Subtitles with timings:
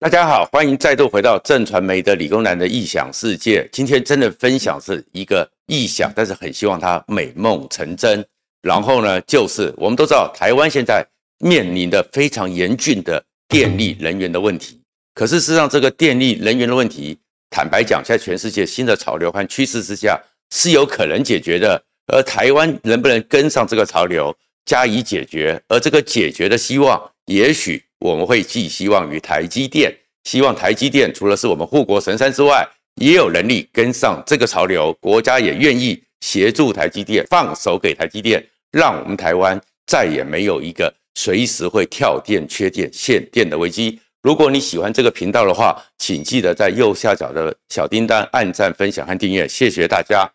[0.00, 3.68] 大家好，欢迎再度回到正传媒的理工男的异想世界。
[3.72, 8.24] 今天真的分享是一个异想，但是很希望它美梦成真。
[8.62, 11.04] 然后呢，就是我们都知道，台湾现在
[11.40, 14.80] 面临的非常严峻的电力人员的问题。
[15.14, 17.18] 可是事实上，这个电力人员的问题，
[17.50, 20.16] 坦白讲，在全世界新的潮流和趋势之下，
[20.54, 21.82] 是有可能解决的。
[22.12, 24.32] 而台湾能不能跟上这个潮流，
[24.64, 25.60] 加以解决？
[25.66, 27.82] 而这个解决的希望，也许。
[28.00, 29.94] 我们会寄希望于台积电，
[30.24, 32.66] 希望台积电除了是我们护国神山之外，
[33.00, 34.92] 也有能力跟上这个潮流。
[35.00, 43.98] 国家也愿意协助台积电，放手给台积电，让我们台湾再也没有一个随时会跳电、缺电、限电的危机。
[44.22, 50.28] 如果你喜欢这个频道的话，请记得在右下角的小叮当按赞、分享和订阅，谢谢大家。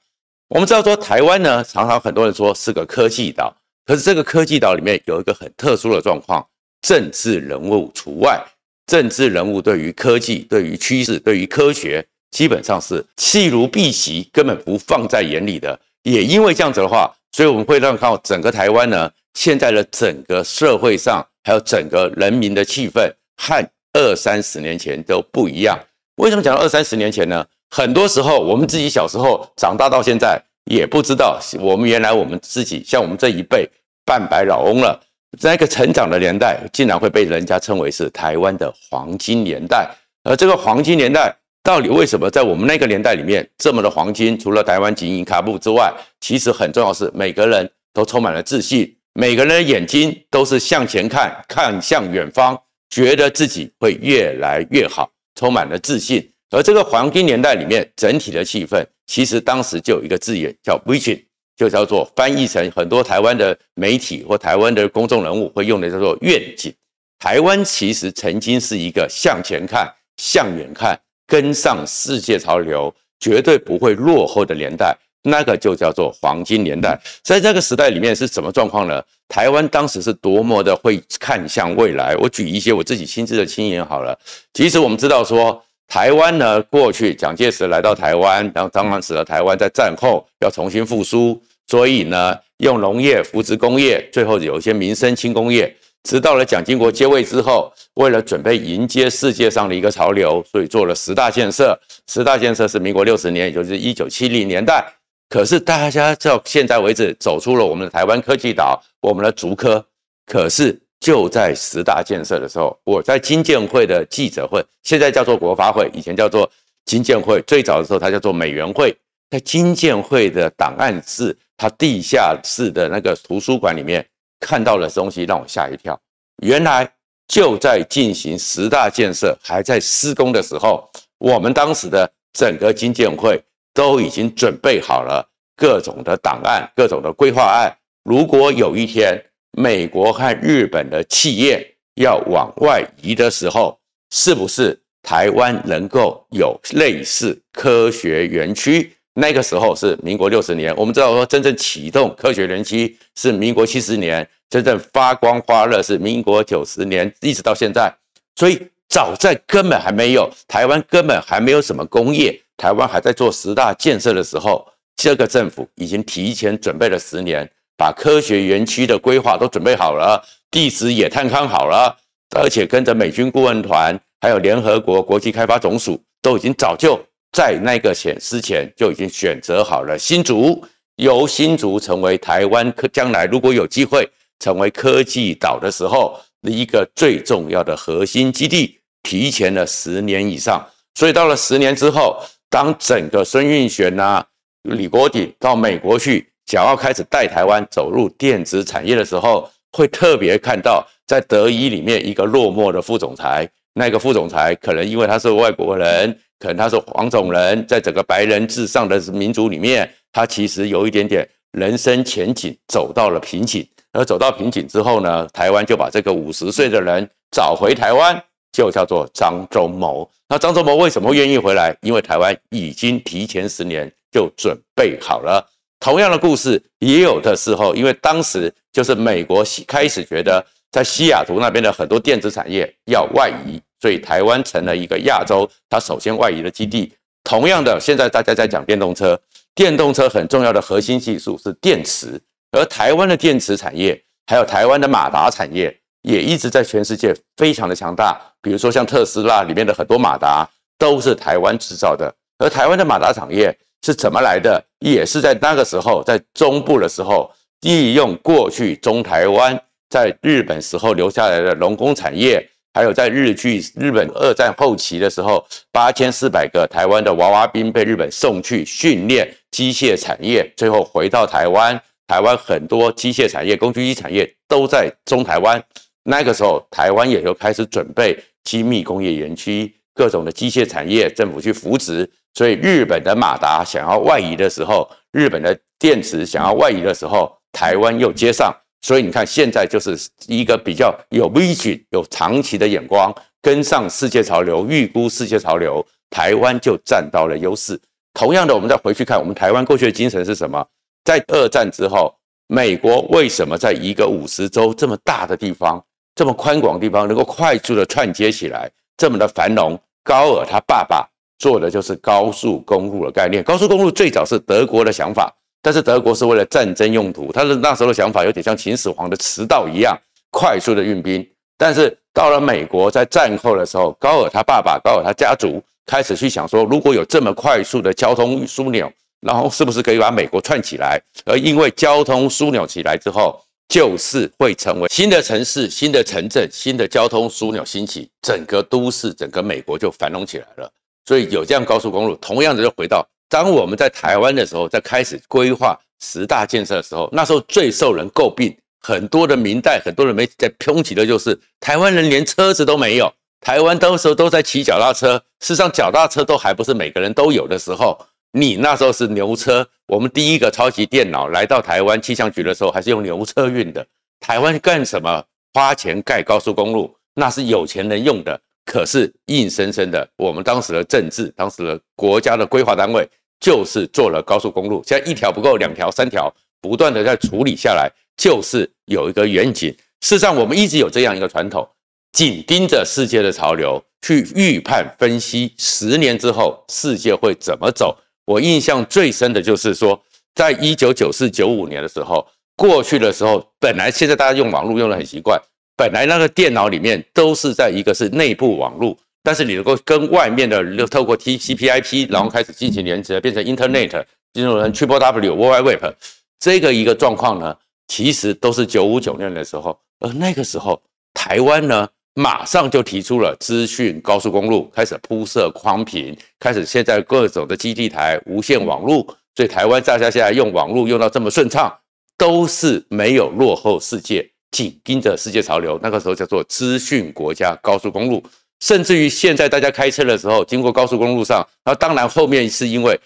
[0.47, 6.45] 我们知道说台湾呢，常常很多人说是个科技岛，可是这个科技岛里面有一个很特殊的状况。
[6.83, 8.39] 政治人物除外，
[8.85, 15.79] 政治人物对于科技、对于趋势、对于科学，基本上是弃如敝屣，根本不放在眼里的。
[16.03, 25.79] 也因为这样子的话，所以我们会让看到整个台湾呢，现在的整个社会上，还有整个人民的气氛，和二三十年前都不一样。
[26.17, 27.45] 为什么讲到二三十年前呢？
[27.69, 33.67] 很多时候，我们自己小时候长大到现在，也不知道我们原来我们自己像我们这一辈
[34.05, 35.01] 半百老翁了。
[35.39, 39.89] 在一个成长的年代，竟然会被人家称为是台湾的黄金年代。
[40.23, 44.37] 而这个黄金年代到底为什么在我们那个年代里面这么的黄金？
[44.37, 52.57] 除了台湾金银卡布之外，其实很重要是每个人都充满了自信，每个人的眼睛都是向前看，看向远方，
[52.89, 56.29] 觉得自己会越来越好，充满了自信。
[56.51, 61.19] 而这个黄金年代里面整体的气氛，其实当时就有一个字眼叫 “vision”。
[61.55, 66.73] 就叫做翻译成很多台湾的媒体或台湾的公众人物会用的叫做愿景。
[67.19, 69.87] 台湾其实曾经是一个向前看、
[70.17, 76.99] 向远看、跟上世界潮流、绝对不会落后的年代，那个就叫做黄金年代。
[77.21, 79.01] 在这个时代里面是什么状况呢？
[79.27, 82.15] 台湾当时是多么的会看向未来。
[82.17, 84.17] 我举一些我自己亲自的经验好了。
[84.53, 85.63] 其实我们知道说。
[85.93, 95.71] 台湾呢，过去蒋介石来到台湾，然后当时的台湾在战后要重新复苏，所以呢，用农业扶植工业，最后有一些民生轻工业。
[96.01, 101.79] 直到了蒋经国接位之后，为了准备迎接世界上的一个潮流，所以做了十大建设。
[102.07, 104.83] 十大建设是民国六十年，也就是一九七零年代。
[105.29, 109.85] 可是大家到现在为止，走出了我们的台湾科技岛，我们的竹科，
[110.25, 110.79] 可是。
[111.03, 116.49] 就在十大建设的时候，我在金建会的记者会，现在叫做国发会，以前叫做
[116.85, 117.41] 金建会。
[117.41, 118.95] 最早的时候，它叫做美援会。
[119.29, 124.05] 在金建会的档案室，它地下室的那个图书馆里面
[124.39, 125.99] 看到了东西，让我吓一跳。
[126.41, 126.89] 原来
[127.27, 133.43] 就在进行十大建设还在施工的时候，我们当时的整个金建会
[133.73, 135.27] 都已经准备好了
[135.57, 137.69] 各种的档案、各种的规划案。
[138.05, 139.21] 如果有一天，
[139.57, 141.65] 美国和日本的企业
[141.95, 143.79] 要往外移的时候，
[144.11, 148.91] 是不是台湾能够有类似科学园区？
[149.15, 157.93] 那个时候是民国六十年，我们知道说真正启动科学园区是民国七十年，真正发光发热是民国九十年，一直到现在。
[158.35, 158.59] 所以
[158.89, 167.47] 早在根本还没有台湾根本还没有什么工业，台湾还在做十大建设的时候，这个政府已经提前准备了十年。
[167.77, 171.95] 把科学园区的规划都准备好了，地址也探勘好了，
[172.35, 176.99] 而且跟着美军顾问团，还有联合国国际开发总署，都已经早就
[177.31, 180.63] 在那个前之前就已经选择好了新竹，
[180.97, 184.07] 由新竹成为台湾科将来如果有机会
[184.39, 190.63] 成为科技岛的时候的一个最重要的核心基地，提前了十年以上。
[190.95, 194.23] 所以到了十年之后，当整个孙运璇呐、
[194.61, 196.29] 李国鼎到美国去。
[196.45, 203.49] 想要开始带台湾走入电子产业的时候，会特别看到在德仪里面一个落寞的副总裁。
[203.73, 213.67] 那个副总裁可能因为他是外国人，可能他是黄种人，在整个白人至上的民族里面，他其实有一点点人生前景走到了瓶颈。
[213.93, 220.09] 而走到瓶颈之后呢，台湾就把这个五十岁的人找回台湾，就叫做张忠谋。
[220.27, 221.75] 那张忠谋为什么愿意回来？
[221.81, 225.43] 因为台湾已经提前十年就准备好了。
[225.83, 230.41] 同样的故事也有的时候，因为当时就是美国开始觉得
[230.71, 236.93] 在西雅图那边的很多电子产业要外移，所以台湾成了一个亚洲它首先外移的基地。
[237.25, 239.19] 同样的，现在大家在讲电动车，
[239.53, 242.17] 电动车很重要的核心技术是电池，
[242.53, 248.17] 而台湾的电池产业还有台湾的马达产业也一直在全世界非常的强大。
[248.41, 253.53] 比如说像特斯拉里面的很多马达都是台湾制造的，而台湾的马达产业
[253.83, 254.63] 是怎么来的？
[254.79, 257.29] 也是在那个时候，在中部的时候，
[257.61, 262.49] 利用过去中台湾在日本时候留下来的农工产业。
[262.75, 271.79] 还有在日据日本二战后期的时候，八千四百个台湾的娃娃兵被日本送去训练机械产业，最后回到台湾。
[272.07, 275.63] 台湾很多机械产业、工具机产业都在中台湾。
[276.03, 282.09] 那个时候，台湾也就开始准备精密工业园区，各种的机械产业，政府去扶植。
[282.33, 288.51] 所以，日本的马达想要外移的时候，日本的电池想要外移的时候，台湾又接上。
[288.81, 289.97] 所以你看，现在就是
[290.27, 297.79] 一个比较有 vision、有长期的眼光，跟上世界潮流，预估世界潮流，台湾就占到了优势。
[298.13, 300.65] 同样的，我们再回去看，我们台湾过去的精神是什么？
[301.05, 302.13] 在二战之后，
[302.47, 305.81] 美国为什么在一个五十州这么大的地方、
[306.13, 309.79] 这么宽广的地方，能够快速的串接起来，这么的繁荣？
[310.03, 311.07] 高尔他爸爸
[311.43, 313.43] 做的就是高速公路的概念。
[313.43, 315.29] 高速公路最早是德国的想法。
[315.65, 319.97] 但是德国是为了战争用途，他的那时候的想法有点像秦始皇的驰道一样，
[320.29, 321.25] 快速的运兵。
[321.57, 328.91] 但是到了美国，在战后的时候，高尔他爸爸、高尔他家族开始去想说，如果有这么快速的交通枢纽，
[329.21, 331.01] 然后是不是可以把美国串起来？
[331.25, 340.69] 而因为交通枢纽起来之后，就是会成为新的城市、新的城镇、新的交通枢纽兴起，整个都市、整个美国就繁荣起来了。
[341.05, 343.05] 所以有这样高速公路，同样的就回到。
[343.29, 353.11] 当我们在台湾的时候，在开始规划十大建设的时候，那时候最受人诟病，很多的民代、很多人媒体在抨击的就是台湾人连车子都没有，
[353.41, 357.99] 台湾当时候都在骑脚踏车，事实上脚踏车都还不是每个人都有的时候，
[358.31, 359.67] 你那时候是牛车。
[359.87, 363.85] 我们第一个超级电脑来到台湾气象局的时候，还是用牛车运的。
[364.19, 365.23] 台湾干什么
[365.53, 366.95] 花钱盖高速公路？
[367.15, 368.39] 那是有钱人用的。
[368.65, 373.07] 可是硬生生的，我们当时的政治，当时的国家的规划单位。
[373.39, 379.69] 就是做了高速公路，现在一条不够，两条、三条，不断的在处理下来，就是有一个远景。
[379.99, 381.67] 事实上，我们一直有这样一个传统，
[382.13, 387.97] 紧盯着世界的潮流，去预判分析十年之后世界会怎么走。
[388.23, 390.01] 我印象最深的就是说，
[390.35, 392.25] 在一九九四、九五年的时候，
[392.55, 395.37] 过去的时候，本来现在大家用网络用的很习惯，
[395.75, 398.97] 本来那个电脑里面都是在一个是内部网络。
[399.25, 404.03] 但是你能够跟外面的，透过 TCP/IP，然后开始进行连接，变成 Internet，
[404.33, 405.93] 进入成 Triple W、World Wide Web，
[406.41, 407.55] 这个一个状况呢，
[407.87, 410.81] 其实都是九五九年的时候，而那个时候
[411.13, 419.05] 台湾呢，马上就提出了资讯高速公路，开始铺设宽频，开始现在各种的基地台无线网络，
[419.37, 421.73] 所以台湾大家现在用网络用到这么顺畅，
[422.17, 425.77] 都是没有落后世界，紧盯着世界潮流。
[425.83, 428.23] 那个时候叫做资讯国家高速公路。
[428.61, 432.97] 甚至于现在大家开车的时候，经过高速公路上，那当然后面是因为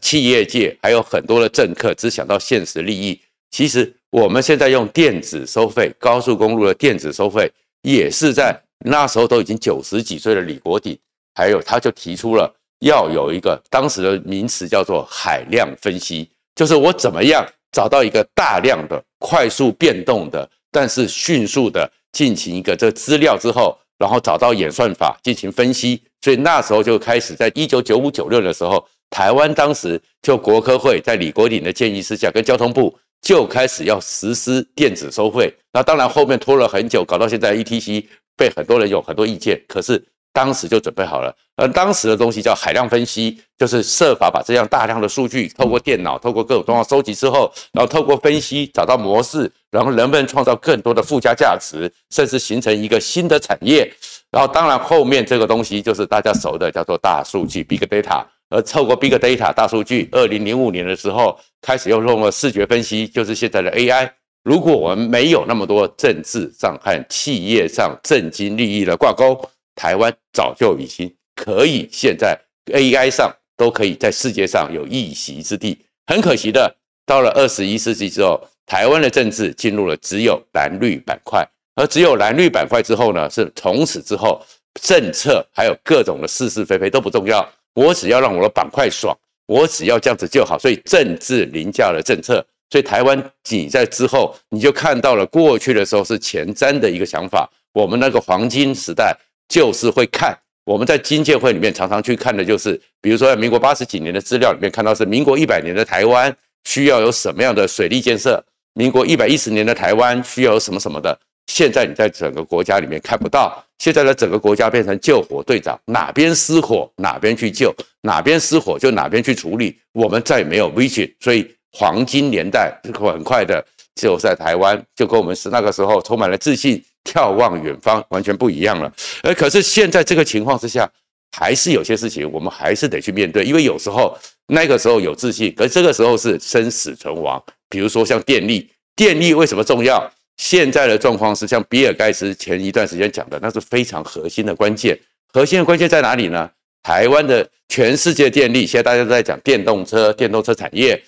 [0.00, 3.20] 企业界还有很多的政客只想到现实利益。
[3.52, 7.48] 其实我们现在用电子收费，高速公路的电子收费，
[7.82, 10.98] 也是在那时候都已经九十几岁的李国鼎，
[11.34, 23.74] 还有他就提出了要有一个当时的名词叫做海量分析，就是我怎么样找到一个大量的、快速变动的，但是迅速的进行一个这资料之后。
[23.98, 35.50] 然后找到演算法进行分析，所以那时候就开始，在一九九五九六的时候，台湾当时就国科会在李国鼎的建议之下，跟交通部就开始要实施电子收费。
[35.72, 38.04] 那当然后面拖了很久，搞到现在 ETC
[38.36, 40.04] 被很多人有很多意见，可是。
[40.36, 53.90] 当时就准备好了，而当时的东西叫海量分析，就是设法把这样大量的数据透过电脑、透过各种状况收集之后，然后透过分析找到模式，然后能不能创造更多的附加价值，甚至形成一个新的产业。
[54.30, 58.22] 然后当然后面这个东西就是大家熟的，叫做大数据 （Big Data）。
[58.50, 64.10] 而透过 Big Data 大数据，二零零五年的时候开始又用了视觉分析，就是现在的 AI。
[64.44, 69.40] 如果我们没有那么多政治上和企业上政经利益的挂钩。
[69.76, 72.36] 台湾早就已经可以，现在
[72.72, 75.78] AI 上都可以在世界上有一席之地。
[76.06, 84.42] 很可惜的，到了二十一世纪之后，台湾的政治进入了只有蓝绿板块，而只有蓝绿板块之后呢，是从此之后
[84.80, 89.16] 政策还有各种的是是非非都不重要，我只要让我的板块爽，
[89.46, 90.58] 我只要这样子就好。
[90.58, 99.14] 所以政治凌驾了政策，所以台湾仅在之后你就看到了过去的时候是前瞻的一个想法，我们那个黄金时代。
[99.48, 106.34] 就是会看，我们在金建会里面常常去看的，就是比如说在民国八十几年的资料里面看到是民国一百年的台湾
[106.64, 111.18] 需要有什么样的水利建设，民国一百一十年的台湾需要有什么什么的。
[111.46, 113.62] 现在你在整个国家里面看不到。
[113.78, 119.78] 现在的整个国家变成救火队长，哪边失火哪边去救，哪边失火就哪边去处理。
[119.92, 123.62] 我们再也没有 vision，所以黄金年代很快的
[123.94, 128.92] 就在台湾，就跟我们是那个时候充满了自信，眺望远方，完全不一样了。
[129.22, 130.90] 而可是现在这个情况之下，
[131.38, 137.42] 还是有些事情我们还是得去面对，因为有时候那个时候有自信，可是这个时候是生死存亡。
[137.70, 140.12] 比如说像电力，电力为什么重要？
[140.36, 144.98] 现在的状况是像比尔盖茨前一段时间讲的，那是非常核心的关键。
[145.32, 146.50] 核心的关键在哪里呢？
[146.82, 151.02] 台湾的全世界电力，现在大家都在讲电动车、电动车产业。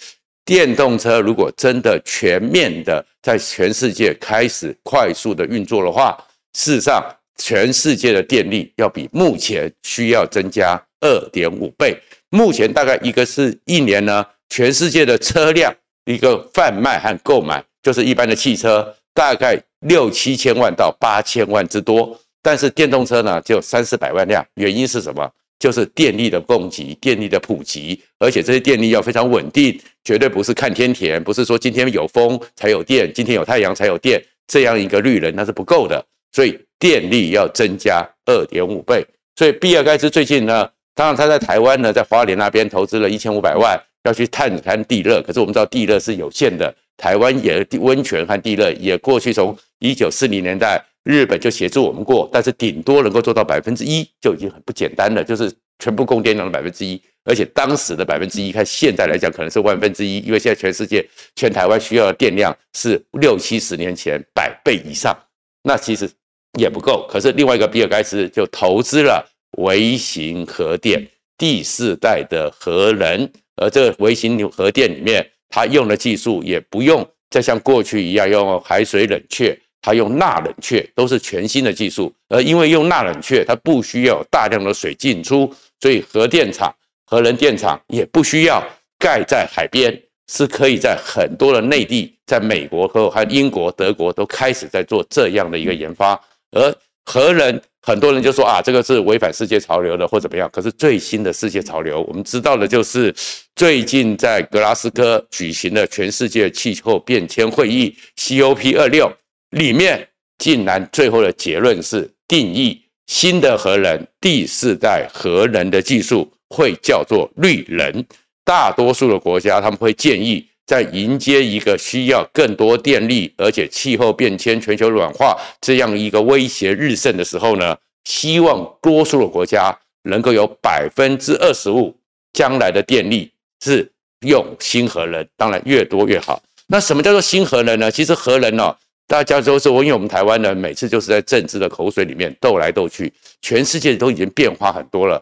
[0.49, 6.17] 电动车如果真的全面的在全世界开始快速的运作的话，
[6.55, 7.05] 事实上
[7.37, 11.95] 全世界的电力要比目前需要增加二点五倍。
[12.31, 15.71] 目前大概一个是一年呢，全世界的车辆
[16.07, 18.95] 一个贩卖和购买，就是一般的汽车。
[19.13, 24.43] 大概六七千万到八千万之多，但是电动车呢，只有三四百万辆。
[24.55, 25.31] 原因是什么？
[25.59, 36.05] 就是电力的供给、电力的普及，而且这些电力要非常稳定，绝对不是看天田，不是说今天有风才有电，今天有太阳才有电，这样一个绿能那是不够的。
[36.33, 39.05] 所以电力要增加二点五倍。
[39.35, 46.73] 所以比尔盖茨最近呢，当然他在台湾呢，在花莲那边投资了一千五百万，要去探勘地热，可是我们知道地热是有限的。
[46.97, 65.17] 台湾也温泉和地热也过去从一九四零年代日本就协助我们过，但是顶多能够做到百分之一就已经很不简单了，就是全部供电量的百分之一，而且当时的百分之一，看现在来讲可能是万分之一，因为现在全世界全台湾需要的电量是六七十年前百倍以上，
[65.63, 66.11] 那其实
[66.59, 67.07] 也不够。
[67.11, 69.27] 可是另外一个比尔盖茨就投资了
[69.59, 75.27] 微型核电第四代的核能，而这个微型核电里面。
[75.51, 82.13] 它用的技术也不用再像过去一样用海水冷却，它用钠冷却，都是全新的技术。
[82.29, 86.75] 而因为用钠冷却，它不需要大量的水进出，所以核电厂、
[87.07, 88.63] 核能电厂也不需要
[88.99, 89.99] 盖在海边，
[90.31, 96.21] 是可以在很多的内地，在美国和和英国、德国都开始在做这样的一个研发。
[96.53, 100.49] 而核能，很多人就说啊，这个是违反世界潮流的或怎么样。
[100.53, 103.15] 可是最新的世界潮流，我们知道的就是。
[103.59, 109.13] 最近在格拉斯哥举行的全世界气候变迁会议 （COP 二六）
[109.51, 118.05] 里面，竟然最后的结论是定义新的核能第四代核能的技术会叫做绿能。
[118.45, 131.95] 大多数的国家他们会建议，在迎接一个需要更多电力，而且气候变迁、全球暖化这样一个威胁日盛的时候呢，希望多数的国家能够有百分之二十五
[132.33, 133.31] 将来的电力。
[133.61, 133.91] 是
[134.21, 136.41] 用新核能，当然越多越好。
[136.69, 137.91] 那什么叫做新核能呢？
[137.91, 138.77] 其实核能哦，
[139.09, 143.11] 大家都说，因为我们台湾人每次就是在政治的口水里面斗来斗去，
[143.41, 145.21] 全世界都已经变化很多了。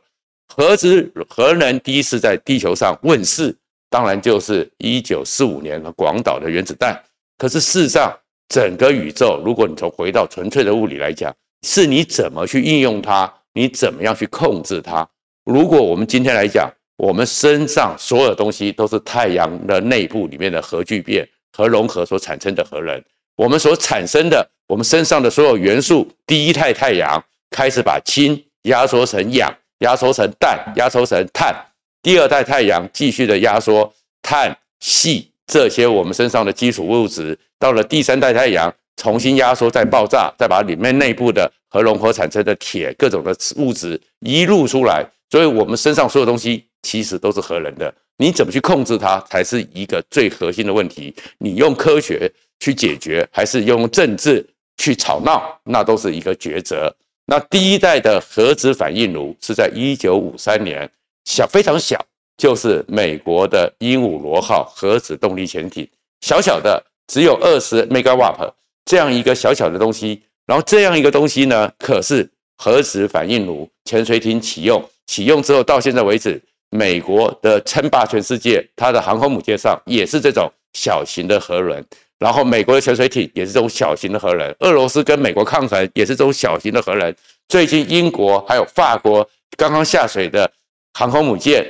[0.49, 3.57] 核子核能第一次在地球上问世，
[3.88, 7.00] 当然就是一九四五年的广岛的原子弹。
[7.38, 8.12] 可是事实上，
[8.49, 15.09] 整个宇宙，如果你从回到纯粹的物理来讲，是你怎么去应用它，你怎么样去控制它。
[15.45, 23.00] 如果我们今天来讲，我们身上所有东西都是太阳的内部里面的核聚变、核融合所产生的核能。
[23.37, 31.55] 我们所产生的，我们身上的所有元素，第一代太阳开始把氢压缩成氧，压缩成氮，压缩成碳。
[32.02, 37.38] 第二代太阳继续的压缩碳、矽这些我们身上的基础物质。
[37.59, 45.05] 到了第三代太阳，重新压缩再爆炸，再把里面内部的核融合产生的铁各种的物质一路出来。
[45.31, 46.64] 所以，我们身上所有东西。
[46.83, 51.12] 其实都是核能的，你怎么去控制它才是一个最核心的问题。
[51.38, 54.46] 你用科学去解决，还是用政治
[54.78, 56.94] 去吵闹，那都是一个抉择。
[57.26, 60.88] 那第一代的核子反应炉是在一九五三年，
[61.25, 61.98] 小非常小，
[62.36, 65.88] 就是美国的鹦鹉螺号核子动力潜艇，
[66.20, 68.52] 小小的只有二十 megawatt
[68.84, 70.22] 这样一个小小的东西。
[70.46, 76.40] 然后这样一个东西呢，可是核子反应炉潜水艇启用，启用之后到现在为止。
[76.70, 81.82] 美国的称霸全世界，它的航空母舰上也是这种小型的核轮，
[82.18, 87.14] 然后美国的潜水艇也是这种小型的核能，俄罗斯跟美国抗衡也是这种小型的核能。
[87.49, 90.50] 最近英国还有法国刚刚下水的
[90.94, 91.64] 航空母舰、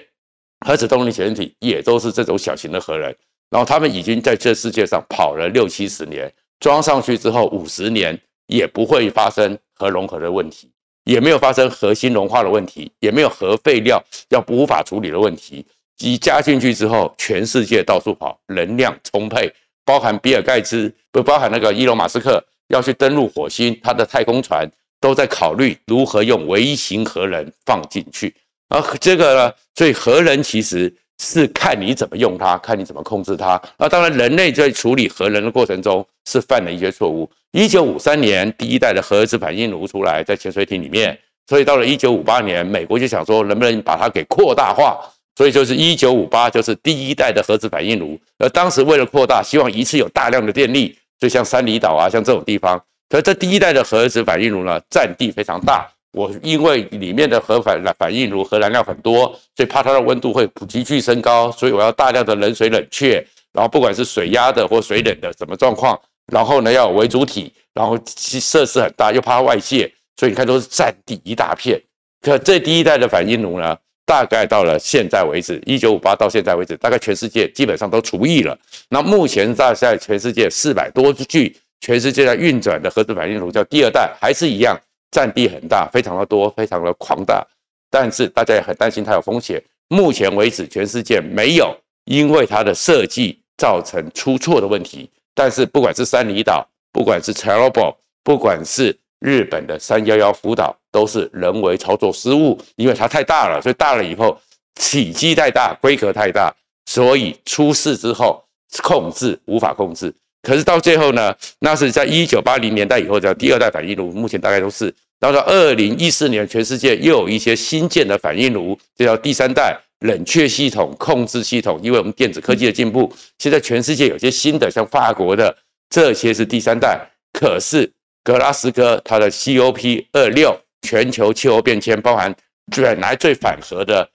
[0.66, 3.14] 核子动力潜水艇也都是这种小型的核能，
[3.50, 10.70] 然后他们已经在这世界上跑了六七十年，装上去之后五十年也不会发生核融合的问题。
[11.04, 15.64] 也没有发生核心融化的问题，也没有核废料要无法处理的问题。
[16.00, 19.48] 一加进去之后，全世界到处跑，能量充沛，
[19.86, 24.68] 包含比尔盖茨，不包含那个伊隆马斯克，要去登陆火星，他的太空船
[25.00, 28.34] 都在考虑如何用微型核能放进去。
[28.68, 33.60] 而这个呢，所以核能其实是看你怎么用它，看你怎么控制它。
[33.78, 37.30] 那当然，人类在处理核能的过程中是犯了一些错误。
[37.52, 41.16] 一九五三年，第一代的核子反应炉出来，在潜水艇里面。
[41.48, 44.98] 所以到了一九五八年，美国就想说，能不能把它给扩大化？
[45.36, 48.18] 所以就是一九五八，就是第一代的核子反应炉。
[48.38, 52.82] 而当时为了扩大，希望一次有大量的电力，就像三里岛啊，像这种地方。
[53.08, 55.86] 可是这第一代的核子反应炉呢，占地非常大。
[56.12, 66.00] 我因为里面的核反反应炉核燃料很多，所以怕它的温度会急剧升高，所以我要大量的冷水冷却，然后不管是水压的或水冷的什么状况，
[66.32, 69.92] 然后呢要有微主体，然后设施很大，又怕外泄。
[70.18, 71.78] 所以你看，都是占地一大片。
[72.22, 73.76] 可这第一代的反应炉呢，
[74.06, 78.56] 大概到了现在为止，一九五八到现在为止，大概全世界基本上都除役了。
[78.88, 87.44] 那目前在在全世界四百多具全世界在运转的核子反应炉，叫第二代，还是一样，占地很大，非常的多，非常的庞大。
[87.90, 89.62] 但是大家也很担心它有风险。
[89.88, 95.10] 目前为止，全世界没有因为它的设计造成出错的问题。
[95.34, 104.38] 但是不管是三里岛，不管是 Chernobyl，不管是日本的三幺幺福岛都是人为操作失误，因为它太大了，所以大了以后
[104.74, 106.54] 体积太大，规格太大，
[106.84, 108.42] 所以出事之后
[108.82, 110.14] 控制无法控制。
[110.42, 121.80] 可是到最后呢，那是在一九八零年代以后叫第二代反应炉，目前大概都是到了二零一四年，全世界又有一些新建的反应炉，这叫第三代冷却系统控制系统。
[121.82, 125.56] 因为我们电子科技的进步，现在全世界有些新的，像法国的
[125.88, 127.00] 这些是第三代，
[127.32, 127.90] 可是。
[128.26, 132.34] 格拉斯哥，它的 COP 二六全球气候变迁，包含
[132.74, 134.10] 本来最反核的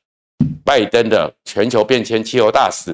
[0.66, 2.94] 拜登的全球变迁气候大使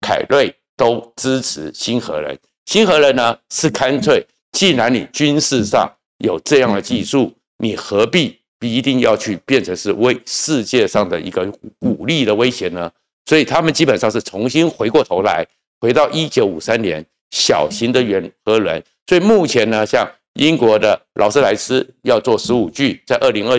[0.00, 2.34] 凯瑞都支持新核能。
[2.64, 5.86] 新核能呢是干脆，既然你军事上
[6.20, 11.46] 有这样的技术，你何必一定要去变成是为世界上的一个
[11.80, 12.90] 武力的威胁呢？
[13.26, 15.46] 所以他们基本上是重新回过头来，
[15.78, 18.82] 回到一九五三年小型的原核能。
[19.06, 23.58] 所以目前呢，像英国的劳斯莱斯要做十五具，在二零二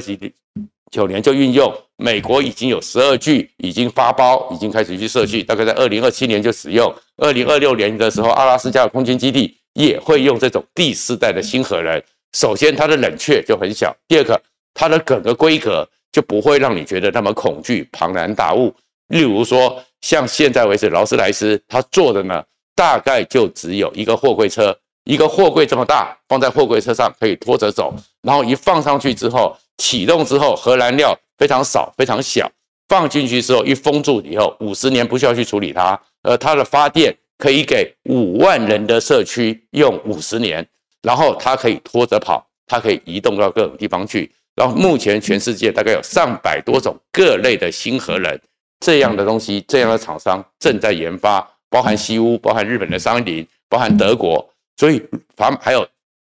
[0.92, 1.74] 九年就运用。
[1.98, 6.94] 美国已经有十二具已经发包，已经开始去设计，大概在二零二七年就使用。
[7.16, 12.04] 二零二六年的时候，阿拉斯加的空军基地也会用这种第四代的新核能。
[12.34, 14.42] 首先，它的冷却就很小；第二个，
[14.74, 18.76] 它的整个规格就不会让你觉得那么恐惧、庞然大物。
[19.08, 22.44] 例如说，像现在为止，劳斯莱斯它做的呢，
[22.76, 24.78] 大概就只有一个货柜车。
[25.06, 32.52] 一个货柜这么大，放在货柜车上可以拖着走，然后一放上去之后，启动之后，核燃料非常少，非常小，
[32.88, 40.68] 放进去之后一封住以后，五十年不需要去处理它，而它的发电可以给五万人的社区用五十年，
[41.04, 48.40] 然后它可以拖着跑，它可以移动到各种地方去，然后目前全世界大概有上百多种各类的新核能
[48.80, 54.44] 这样的东西，这样的厂商正在研发，包含西屋，包含日本的三菱，包含德国。
[54.78, 55.02] 所以
[55.36, 55.88] 法还有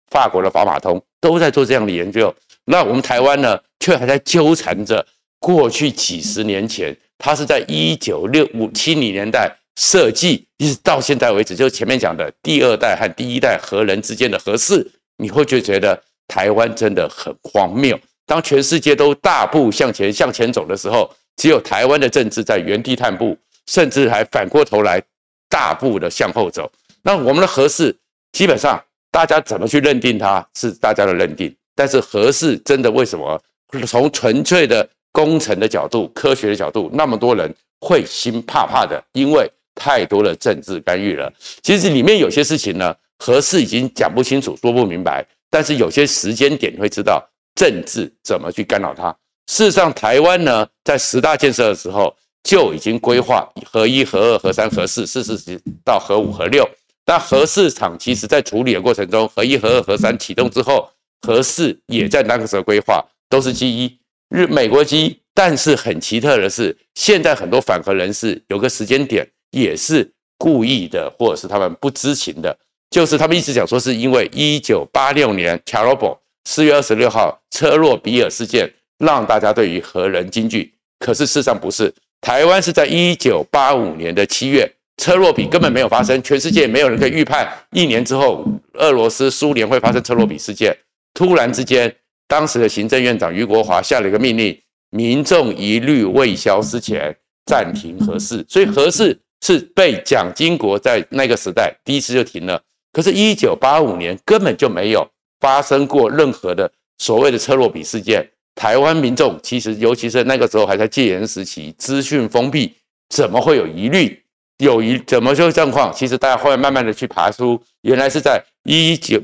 [0.09, 2.33] 法国的法马通都在做这样的研究，
[2.65, 5.05] 那我们台湾呢，却还在纠缠着
[5.39, 17.97] 过去几十年前，它是在一九六五七零年代设计，一直到现在为止，就是前面讲的第二代和第一代核能之间的核四，你会就觉得台湾真的很荒谬。
[18.25, 25.01] 当全世界都大步向前向前走的时候，只有台湾的政治在原地踏步，甚至还反过头来
[25.47, 26.71] 大步的向后走。
[27.03, 27.95] 那我们的核四。
[28.31, 33.41] 基本上，大家怎么去认定它是大家的认定，但是核四真的为什么
[33.85, 39.03] 从纯粹的工程的角度、科学的角度，那么多人会心怕怕的？
[39.13, 41.31] 因为太多的政治干预了。
[41.61, 47.21] 其实里面有些事情呢，核四已经讲不清楚、说不明白，但是有些时间点会知道
[47.55, 49.13] 政治怎么去干扰它。
[49.47, 56.65] 事实上，台湾呢，在十大建设的时候就已经规划核一、核二、核三、核四，四十到核五、核六。
[57.11, 60.89] 那核四厂其实在处理的过程中，核一、核二、核三启动之后，
[61.21, 65.19] 核四也在那个时候规划，都是 G 一，日美国 G 一。
[65.33, 72.57] 但是很奇特的是，现在很多反核人士有个时间点也是故意的，或者是他们不知情的，
[72.89, 84.71] 就是他们一直讲说是因为一九八六年 c h e r n o b 四月二十六号车诺比尔事件让大家对于核能惊惧，可是事实上不是，台湾是在一九八五年的七月。
[85.01, 90.77] 车诺比根本没有发生，全世界没有人可以预判一年之后俄罗斯、苏联会发生车诺比事件。
[91.15, 91.91] 突然之间，
[92.27, 94.55] 当时的行政院长俞国华下了一个命令：
[94.91, 97.15] 民众疑虑未消之前
[97.47, 98.45] 暂停核试。
[98.47, 102.61] 所以核四是被蒋经国在那个时代第一次就停了。
[102.93, 105.09] 可是，一九八五年根本就没有
[105.39, 108.29] 发生过任何的所谓的车洛比事件。
[108.53, 112.75] 台湾民众其实，尤其是那个时候还在戒严时期，资讯封闭，
[113.09, 114.20] 怎么会有疑虑？
[114.61, 115.91] 有一怎么说状况？
[115.91, 119.19] 其实大家后来慢慢的去爬出，原来是在一九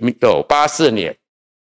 [0.50, 1.16] 八四年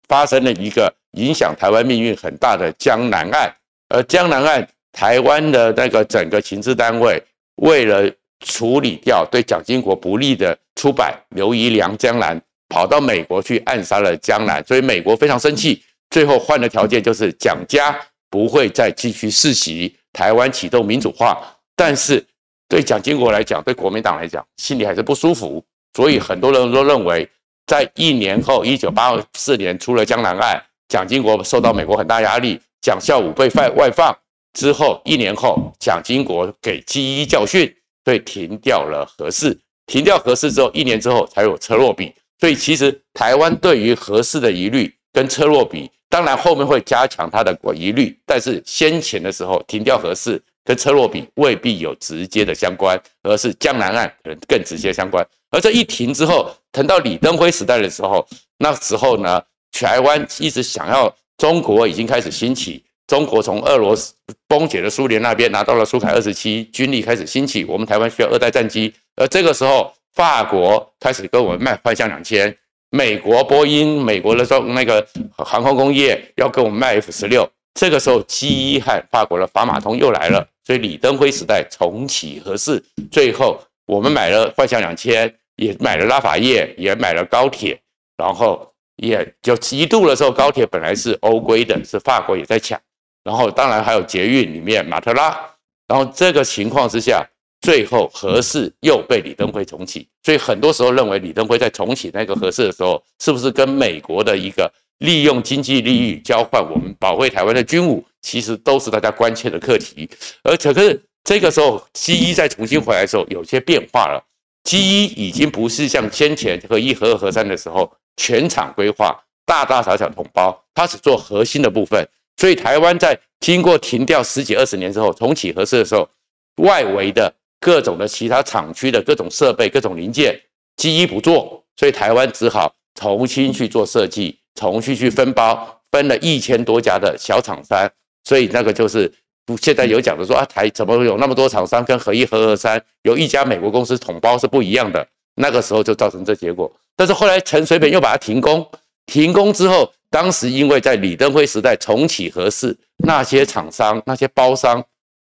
[0.09, 3.55] 发生了一个影响台湾命运很大的江南案。
[3.91, 7.23] 而江南案，台湾的那个整个情治单位
[7.57, 8.11] 为了
[8.47, 15.83] 处理掉对蒋经国不利的出版刘宜良江南，跑到美国去暗杀了江南，所以美国非常生气。
[16.09, 17.95] 最后换的条件就是蒋家
[18.31, 21.39] 不会再继续世袭，台湾启动民主化。
[21.77, 22.25] 但是
[22.68, 25.64] 对蒋经国来讲，对国民党来讲，心里还是不舒服。
[25.94, 27.29] 所以很多人都认为，
[27.66, 34.16] 在一年后，一九八四年出了江南案，蒋经国受到美国很大压力，蒋孝武被外外放
[34.55, 37.72] 之后，一年后，蒋经国给记一教训，
[38.05, 39.59] 所以停掉了核四。
[39.87, 42.12] 停掉核四之后，一年之后才有车洛比。
[42.40, 45.90] 所以其实台湾对于核四的疑虑跟车洛比。
[46.09, 55.24] 当然，后面会加强他的疑虑，但是先前的时候停掉核四跟车洛比未必有直接的相关，而是江南案可能更直接相关。
[55.52, 58.26] 而这一停之后，腾到李登辉时代的时候，
[58.59, 64.12] 那时候呢，台湾一直想要中国已经开始兴起，中国从俄罗斯
[64.48, 72.55] 崩解的苏联那边拿到了苏凯二十七，军力开始兴起，我们台湾需要二代战机，而这个时候法国开始跟我们卖幻象两千。
[72.90, 87.81] 美国波音，美国的说那个航空工业要跟我们卖 F 十六，这个时候机一和法国的法马通又来了，所以李登辉时代重启核四，最后我们买了幻象两千，也买了拉法叶，也买了高铁，
[88.16, 92.81] 然后也就一度的时候高铁本来是欧规的，是法国也在抢，
[93.22, 95.38] 然后当然还有捷运里面马特拉，
[95.87, 97.24] 然后这个情况之下。
[97.62, 110.09] 最后合适又被李登辉重启，所以很多时候认为李登辉在重启那个合适的时候，是不是跟美国的一个利用经济利益交换我们保卫台湾的军武，其实都是大家关切的课题。
[110.43, 114.23] 而且可是这个时候，机一再重新回来的时候，有些变化了。
[114.65, 122.09] 机一已经不是像先前和一、核二、核三的时候全场规划，大大小小同胞，它只做核心的部分。
[122.37, 126.09] 所以台湾在经过停掉十几二十年之后，重启核四的时候，
[126.57, 127.33] 外围的。
[127.59, 130.39] 各种的其他厂区的各种设备、各种零件，
[130.77, 137.88] 机一不做，所以台湾只好重新去做设计，重新去分包，分了一千多家的小厂商，
[138.25, 139.12] 所以那个就是
[139.61, 146.69] 现在有讲的说啊，台怎么有那么多厂商跟合一、核二、三有一家美国公司统包是不一样的，那个时候就造成这结果。
[146.97, 148.66] 但是后来陈水扁又把它停工，
[149.07, 154.83] 停工之后，当时因为在李登辉时代重启核四，那些厂商、那些包商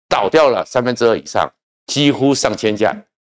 [0.08, 1.52] 倒掉了三分之二以上。
[1.88, 2.94] 几乎上千家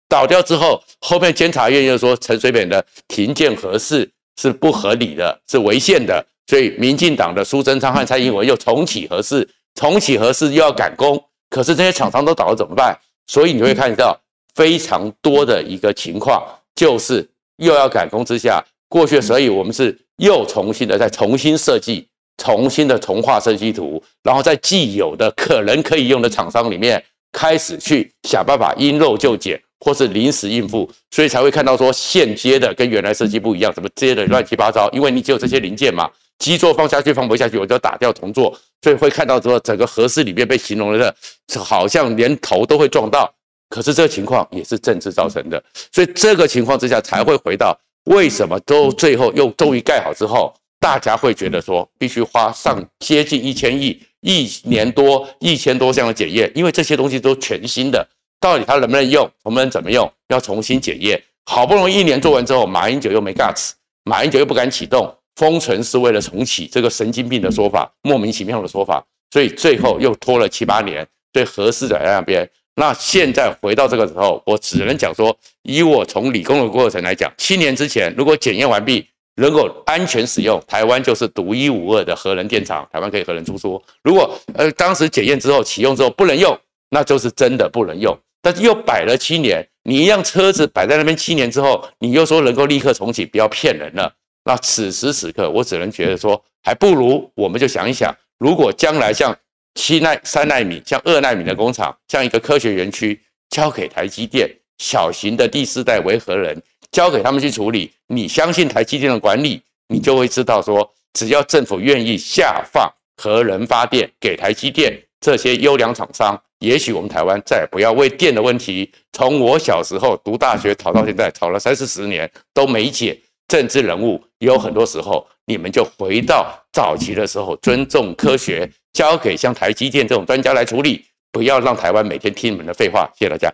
[0.08, 12.96] 倒掉之后，后面监察院又说陈水扁的停建核四是不合理的，是违宪的，所以民进党的苏贞昌和蔡英文又重启核四，重启核四又要赶工，可是这些厂商都倒了怎么办？
[13.26, 14.18] 所以你会看到
[14.54, 16.42] 非常多的一个情况，
[16.76, 27.04] 就是又要赶工之下，过去所以我们是又重新的再重新设计，重新的重画设计图，然后在既有的可能可以用的厂商里面。
[27.30, 34.90] 开始去想办法因陋就简，或是临时应付，所以才会看到说现接的跟原来设计不一样，怎么接的乱七八糟？
[34.92, 41.14] 因为你只有这些零件嘛，基座放下去放不下去，我就打掉重做，所以会看到说整个核四里面被形容的，
[41.56, 43.32] 好像连头都会撞到。
[43.68, 45.62] 可是这个情况也是政治造成的，
[45.92, 54.00] 所以这个情况之下才会回到为什么都最后又终于盖好之后，大家会觉得说必须花上接近一千亿。
[54.20, 58.04] 一年多一千多项的检验，因为这些东西都全新的，
[58.40, 61.22] 到底它能不能用，能不能怎么用，要重新检验。
[61.46, 63.70] 好不容易一年做完之后，马英九又没 guts，
[64.04, 72.48] 马英九又不敢启动，封存是为了重启，这个神经病的说法，莫名其妙的说法，所以最后又拖了七八年，对合适的在那边。
[72.76, 79.06] 那现在回到这个时候，我只能讲说，以我从理工的过程来讲，七年之前如果检验完毕。
[79.40, 83.80] 能够安全使用，台湾就是独一无二的核能电厂，台湾可以核能出租。
[84.02, 86.58] 如果呃当时检验之后启用之后不能用，
[86.90, 88.18] 那就是真的不能用。
[88.40, 94.12] 但是又摆了七年，你一辆车子摆在那边七年之后，你又说能够立刻重启，不要骗人了。
[94.44, 99.36] 那此时此刻，我只能觉得说，还不如我们就想一想，如果将来像
[99.74, 103.20] 七奈三奈米、像二奈米的工厂，像一个科学园区，
[103.50, 106.60] 交给台积电，小型的第四代维和人。
[106.90, 123.18] 交给他们去处理，你相信台积电的管理，你就会知道说，只要政府愿意下放核能发电给台积电，这些优良厂商，也许我们台湾再也不要为电的问题，从我小时候读大学吵到现在，吵了三四十年都没解。
[123.48, 131.02] 政治人物有很多时候，你们就回到早期的时候，尊重科学，交给像台积电这种专家来处理，
[131.32, 133.10] 不要让台湾每天听你们的废话。
[133.18, 133.50] 谢谢大家。